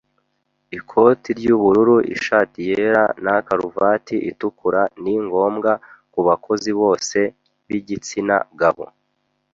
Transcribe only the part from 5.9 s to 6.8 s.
kubakozi